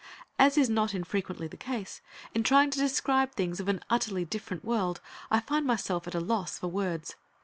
[0.39, 2.01] As is not infrequently the case,
[2.33, 6.19] in trying to describe things of an utterly different world, I find myself at a
[6.19, 7.15] loss for words.